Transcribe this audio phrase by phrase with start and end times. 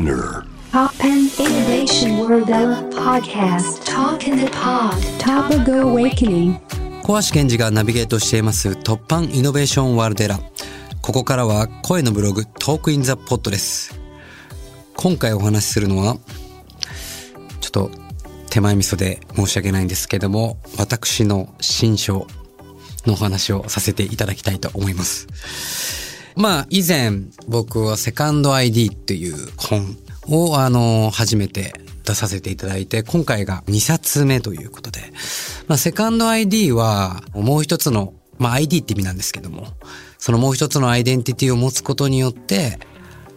[0.00, 0.46] Spinner.
[0.72, 2.48] Pop and Innovation World
[2.94, 3.84] Podcast.
[3.84, 4.96] Talk in the Pod.
[5.18, 6.58] Topical Awakening
[7.02, 10.38] 小橋健二がナビゲートしています突破イノベーションワールドエラ
[11.02, 14.00] ここからは声のブログトークインザポットです
[14.96, 16.16] 今回お話しするのは
[17.60, 17.90] ちょっと
[18.48, 22.26] 手前味噌で申し訳ないんですけども私の新書
[23.04, 25.99] のお話をさせていただきたいと思います
[26.40, 29.96] まあ以前僕はセカンド ID っていう本
[30.28, 35.00] をあの初めて出させていただいて今回が2冊目ということで、
[35.68, 39.66] まあ、セカンド ID はもう一つの、まあ、ID って意味なんですけども
[40.18, 42.78] そのもう一つのアイデンティティを持つことによって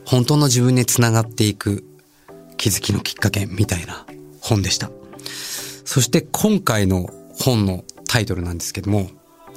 [0.05, 1.83] 本当の自分につながっていく
[2.57, 4.05] 気づきのきっかけみたいな
[4.39, 4.89] 本でした。
[5.85, 9.09] そして今回の本のタイトルなんですけども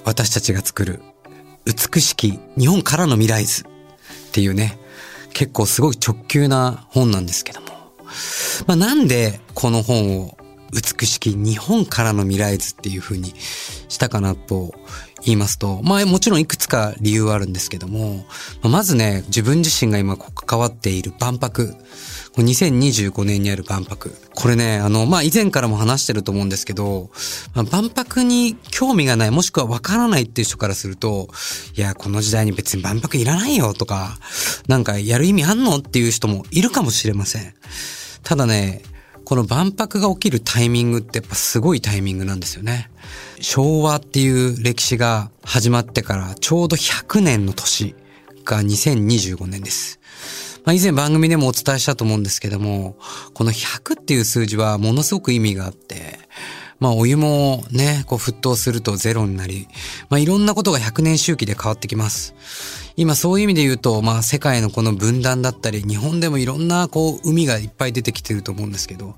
[0.04, 1.00] 私たちが作る
[1.66, 3.66] 美しき日本からの未来図っ
[4.32, 4.78] ていうね、
[5.32, 7.66] 結構すごい直球な本なんですけども。
[8.66, 10.35] まあ、なんでこの本を
[10.72, 14.74] 美しき日本からの未来図っていう風にしたかなと
[15.24, 18.24] 言いますと、まあもちろんいくつか理由はあるんですけども、
[18.62, 21.74] まずね、自分自身が今関わっている万博、
[22.42, 24.14] 2025年にある万博。
[24.34, 27.10] これね、あの、まあ、以前からも話してると思うんですけど、
[27.54, 31.28] まあ、万博に興味がない、もしくはわからないっていう人からすると、
[31.76, 34.18] いや、この時代に別に万博いらないよとか、
[34.68, 37.54] なんかやる意味あんのっていう人もいるかもしれません。
[38.22, 38.82] ただね、
[39.26, 42.88] この万博が起きるタイミングってやっぱすごいタイミングなんですよね。
[43.40, 47.96] 昭和っていう歴史が始まってからちょうど100年の年
[48.44, 49.98] が2025年です。
[50.64, 52.96] まあ、以前番組でもお伝えしたと思うんですけども、
[53.34, 56.20] この100っていう数字はものすごく意味があって、
[56.78, 59.66] まあお湯もね、こう沸騰するとゼロになり、
[60.08, 62.32] まあいろんなことが100年周期で変わってきます。
[62.96, 69.16] 今そういう意味で言うと、まあ世界のこの分断だったり、日本でもいろんなこう海がいっぱい出てきてると思うんですけど、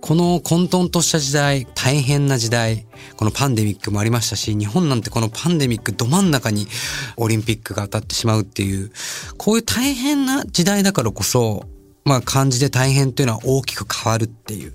[0.00, 2.86] この混沌とした時代、大変な時代、
[3.16, 6.68] このパンデミックもありましたし、日本なんてこのパンデミックど真ん中に
[7.16, 8.92] オリンピックが当たってしまうっていう、
[9.36, 11.64] こういう大変な時代だからこそ、
[12.04, 14.72] まあ漢字で大変っていうのは大きく変わるっていう、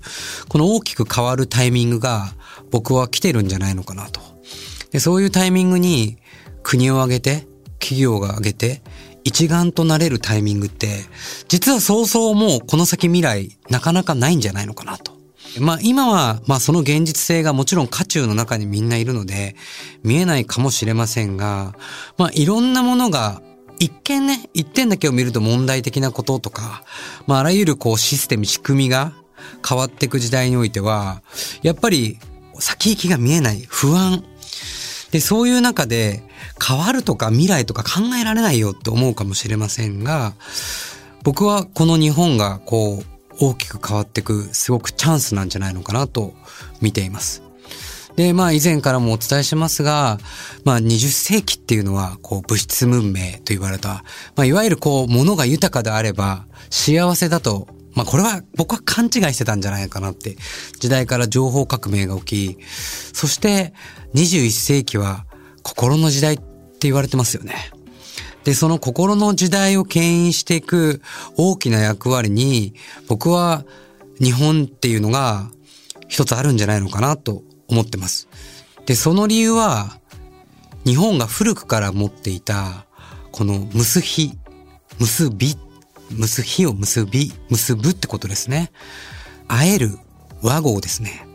[0.50, 2.34] この大きく変わるタイミングが
[2.70, 4.20] 僕は来てるんじゃないのかなと。
[4.90, 6.18] でそういうタイミングに
[6.62, 7.48] 国を挙げて、
[7.82, 8.80] 企業が挙げて、
[9.24, 11.04] 一丸となれるタイミングって、
[11.48, 15.12] 実は早々もうこの先未来なかなかないんじゃないのかなと。
[15.60, 19.56] まあ今は、まあその現実性がもちろん渦中の中にみんないるので、
[20.02, 21.74] 見えないかもしれませんが、
[22.16, 23.42] まあいろんなものが
[23.78, 26.84] 一見ね、一点だけを見ると問題的なこととか、
[27.26, 29.12] まああらゆるこうシステム、仕組みが
[29.68, 31.22] 変わっていく時代においては、
[31.62, 32.18] やっぱり
[32.58, 34.24] 先行きが見えない、不安。
[35.10, 36.22] で、そういう中で
[36.64, 40.34] 変わるとか未来とか考えられないよって思うかもしれませんが、
[41.22, 43.04] 僕はこの日本がこう
[43.40, 46.34] 大きく変わっていくすごくチャンスなんじゃないのかなと
[46.80, 47.42] 見ています。
[48.16, 50.18] で、まあ以前からもお伝えしますが、
[50.64, 54.04] まあ20世紀っていうのはこう物質文明と言われた、
[54.36, 60.36] まあいわゆるこう物が豊かであれば幸せだとまあこれは僕は勘違いしてたんじゃないかなって
[60.78, 62.58] 時代から情報革命が起き、
[63.14, 63.72] そして
[64.14, 65.24] 21世紀は
[65.62, 66.42] 心の時代って
[66.82, 67.54] 言われてますよね。
[68.44, 71.00] で、その心の時代を牽引していく
[71.36, 72.74] 大きな役割に
[73.08, 73.64] 僕は
[74.20, 75.50] 日本っていうのが
[76.08, 78.28] 一つあるんじゃないのかなと思ってます。
[78.86, 79.98] で、その理由は
[80.84, 82.86] 日本が古くから持っていた
[83.30, 84.32] この結び、
[84.98, 85.56] 結び、
[86.10, 88.72] 結びを結び、結ぶってことですね。
[89.46, 89.98] 会える
[90.42, 91.26] 和合ですね。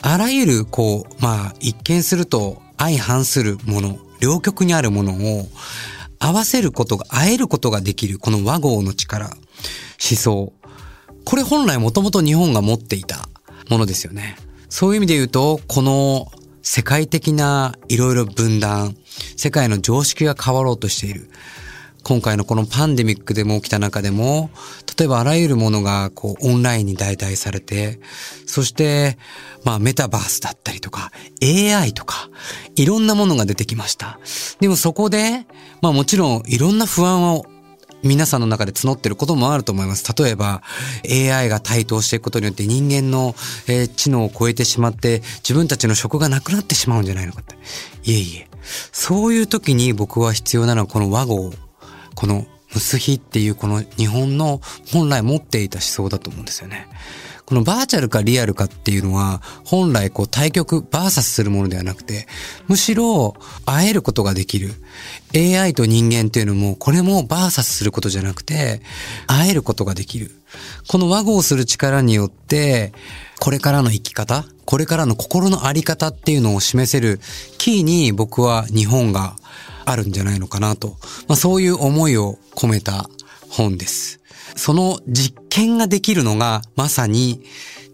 [0.00, 5.48] あらゆるこう、まあ一見すると相反するもの、両極にあるものを
[6.18, 9.36] 合わせることが、会えることができる、この和合の力、思
[10.16, 10.52] 想。
[11.24, 13.28] これ本来もともと日本が持っていた
[13.68, 14.36] ものですよね。
[14.68, 16.32] そういう意味で言うと、この
[16.62, 18.96] 世界的ないろいろ分断、
[19.36, 21.30] 世界の常識が変わろうとしている。
[22.02, 24.50] 今回のこのパンデミックでも起きた中でも、
[24.98, 28.00] 例えばあらゆるものがこうオンラインに代替されて、
[28.46, 29.18] そして
[29.64, 31.10] まあメタバースだったりとか
[31.42, 32.28] AI とか
[32.76, 34.18] いろんなものが出てきました。
[34.60, 35.46] でもそこで、
[35.80, 37.46] まあもちろんいろんな不安を
[38.02, 40.12] 皆さんの中で募ってることもあると思います。
[40.20, 40.62] 例えば
[41.08, 43.34] AI が台頭していくことによって人間の、
[43.68, 47.56] えー、知能を超えてしまって自分たちの職がなくなってしまうんじゃないのかって。
[48.02, 48.48] いえいえ。
[48.92, 51.52] そういう時に僕は必要なのはこの和合
[52.14, 54.60] このムスヒっていうこの日本の
[54.92, 56.88] 本来持っていた思想だと思うんですよね。
[57.44, 62.26] このバーチャルかリアルかっていうのは、本来こう対局、バーサスするものではなくて、
[62.68, 63.34] むしろ
[63.66, 64.70] 会えることができる。
[65.34, 68.80] AI と人間っていうのも、これもバーサスすることじゃなくて、
[69.26, 70.30] 会えることができる。
[70.88, 72.92] この和合する力によって、
[73.40, 77.20] これからの生き方、これからの心のあり方っていうのを示せる
[77.58, 79.36] キーに僕は日本が
[79.84, 80.96] あるんじゃないのかなと。
[81.28, 83.08] まあそういう思いを込めた
[83.48, 84.20] 本です。
[84.56, 87.42] その実験ができるのがまさに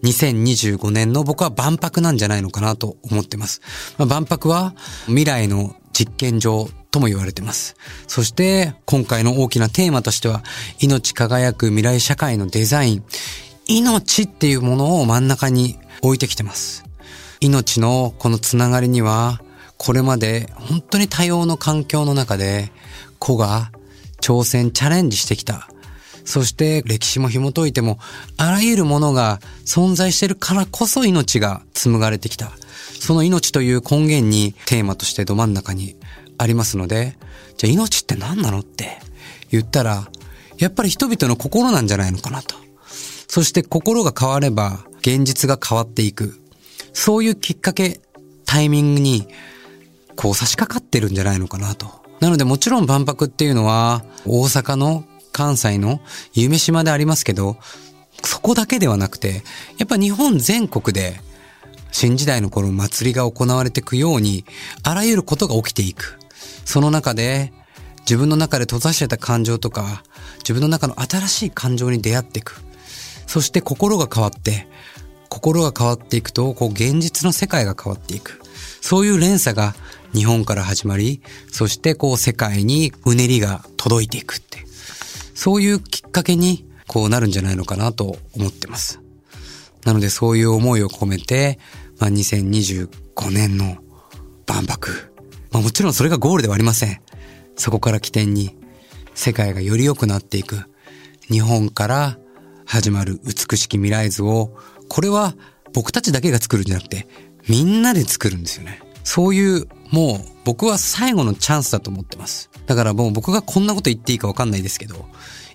[0.03, 3.61] 2025年の僕は万博なんじゃないのかなと思ってます。
[3.97, 4.75] まあ、万博は
[5.05, 7.75] 未来の実験場とも言われてます。
[8.07, 10.43] そして今回の大きなテーマとしては
[10.79, 13.03] 命輝く未来社会のデザイン。
[13.67, 16.85] 命っていうものを真ん中に置いてきてます。
[17.39, 19.41] 命のこのつながりには
[19.79, 22.71] これまで本当に多様の環境の中で
[23.17, 23.71] 子が
[24.21, 25.69] 挑戦、チャレンジしてきた。
[26.25, 27.97] そして歴史も紐解いても、
[28.37, 32.51] あらゆるものが存在してるからこそ命が紡がれてきた。
[32.99, 35.95] その命という根源にテーマとしてど真ん中に
[36.37, 37.17] ありますので、
[37.57, 38.99] じゃあ命って何なのって
[39.49, 40.09] 言ったら、
[40.57, 42.55] やっぱり人々の心なんじゃないのかなと。
[43.29, 46.39] そして心が変われば現実が変わっていく。
[46.91, 48.01] そういうきっかけ、
[48.45, 49.27] タイミングに
[50.19, 51.87] こう差し掛かってるんじゃないのかなと。
[52.19, 56.01] なのでもちろん万博っていうのは大阪の関西の
[56.33, 57.55] 夢島でありますけど、
[58.25, 59.43] そこだけではなくて、
[59.77, 61.21] やっぱ日本全国で
[61.93, 64.43] 新時代の頃祭りが行われていくように、
[64.83, 66.19] あらゆることが起きていく。
[66.65, 67.53] その中で
[68.01, 70.03] 自分の中で閉ざしてた感情とか、
[70.39, 72.61] 自分の中の新しい感情に出会っていく。
[73.25, 74.67] そして心が変わって、
[75.29, 78.41] 心が変わっていくと、こう現実の世界が変わっていく。
[78.81, 79.75] そういう連鎖が
[80.13, 81.21] 日本から始まり、
[81.51, 84.65] そしてこう世界にうねりが届いていくって。
[85.33, 88.99] そういうきっかけにこうなるんじゃないのかなと思ってます。
[89.85, 91.59] なのでそういう思いを込めて、
[91.99, 92.89] まあ、2025
[93.31, 93.77] 年の
[94.45, 95.13] 万博。
[95.51, 97.01] まあもちろんそれがゴールではありません。
[97.55, 98.57] そこから起点に
[99.13, 100.63] 世界がより良くなっていく。
[101.29, 102.17] 日本から
[102.65, 104.57] 始まる美しき未来図を、
[104.89, 105.35] これは
[105.73, 107.07] 僕たちだけが作るんじゃなくて、
[107.47, 108.81] みんなで作るんですよね。
[109.03, 112.49] そういうもう僕は最後のチャンスだと思ってます。
[112.65, 115.07] だからもう僕がこんなこと言っていいかわかんないですけど、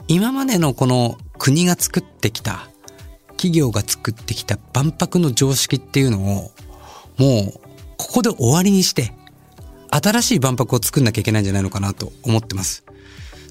[0.09, 2.69] 今までのこの国が作ってきた、
[3.31, 6.53] 企業が作ってきた万博の常識っていうのを、
[7.19, 7.61] もう
[7.97, 9.13] ここで終わりにして、
[9.91, 12.85] 新しい万博を作んなきゃいけないんじゃないのかなと思ってます。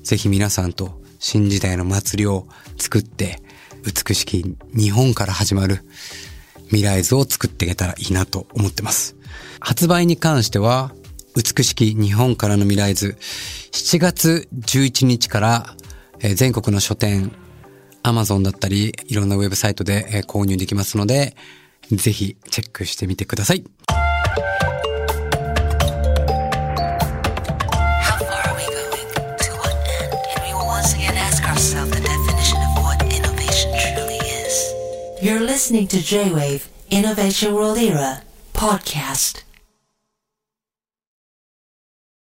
[0.03, 2.47] ぜひ皆さんと新時代の祭りを
[2.77, 3.41] 作って、
[3.85, 5.83] 美しき日本から始まる
[6.67, 9.15] 未来図を作っていけたらいいなと思ってます。
[9.59, 10.91] 発売に関しては、
[11.35, 13.17] 美しき日本からの未来図、
[13.71, 15.75] 7月11日から
[16.35, 17.31] 全国の書店、
[18.03, 21.35] アマゾンだったり、いろんなウェブサイトで購入できますので、
[21.91, 23.63] ぜひチェックしてみてください。
[35.21, 38.23] You're listening to J-Wave Innovation World Era
[38.63, 39.43] podcast.